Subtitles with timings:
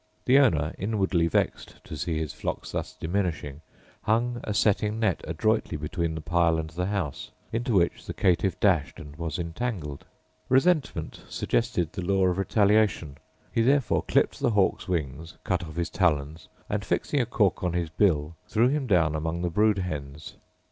[0.25, 3.61] The owner, inwardly vexed to see his flock thus diminishing,
[4.01, 8.59] hung a setting net adroitly between the pile and the house, into which the caitiff
[8.59, 10.05] dashed and was entangled.
[10.49, 13.19] Resentment suggested the law of retaliation;
[13.51, 17.73] he therefore clipped the hawk's wings, cut off his talons, and, fixing a cork on
[17.73, 20.33] his bill, threw him down among the brood hens.